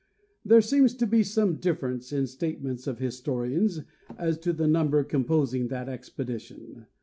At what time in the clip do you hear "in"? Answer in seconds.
2.11-2.25